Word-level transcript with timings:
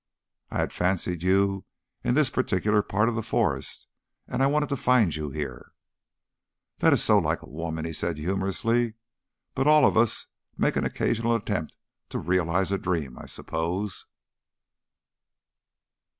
"I 0.49 0.57
had 0.57 0.73
fancied 0.73 1.21
you 1.21 1.63
in 2.03 2.15
this 2.15 2.31
particular 2.31 2.81
part 2.81 3.07
of 3.07 3.13
the 3.13 3.21
forest, 3.21 3.87
and 4.27 4.41
I 4.41 4.47
wanted 4.47 4.69
to 4.69 4.75
find 4.75 5.15
you 5.15 5.29
here." 5.29 5.73
"That 6.79 6.91
is 6.91 7.03
so 7.03 7.19
like 7.19 7.43
a 7.43 7.47
woman," 7.47 7.85
he 7.85 7.93
said 7.93 8.17
humorously. 8.17 8.95
"But 9.53 9.67
all 9.67 9.85
of 9.85 9.97
us 9.97 10.25
make 10.57 10.75
an 10.75 10.85
occasional 10.85 11.35
attempt 11.35 11.77
to 12.09 12.17
realize 12.17 12.71
a 12.71 12.79
dream, 12.79 13.15
I 13.19 13.27
suppose." 13.27 14.07